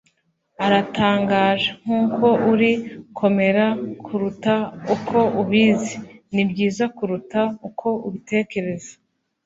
Uratangaje. 0.65 1.67
Nkuko 1.81 2.27
uri. 2.51 2.71
Komera 3.17 3.65
kuruta 4.05 4.53
uko 4.95 5.17
ubizi. 5.41 5.95
Nibyiza 6.33 6.85
kuruta 6.95 7.41
uko 7.67 7.87
ubitekereza. 8.07 8.91